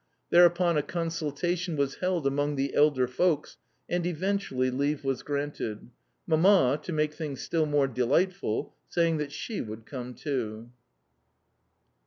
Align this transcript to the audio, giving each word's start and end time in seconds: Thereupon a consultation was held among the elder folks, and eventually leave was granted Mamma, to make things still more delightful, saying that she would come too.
Thereupon 0.31 0.77
a 0.77 0.81
consultation 0.81 1.75
was 1.75 1.97
held 1.97 2.25
among 2.25 2.55
the 2.55 2.73
elder 2.73 3.07
folks, 3.07 3.57
and 3.87 4.03
eventually 4.03 4.71
leave 4.71 5.03
was 5.03 5.21
granted 5.21 5.91
Mamma, 6.25 6.79
to 6.81 6.91
make 6.91 7.13
things 7.13 7.41
still 7.43 7.67
more 7.67 7.87
delightful, 7.87 8.73
saying 8.89 9.17
that 9.17 9.31
she 9.31 9.61
would 9.61 9.85
come 9.85 10.15
too. 10.15 10.71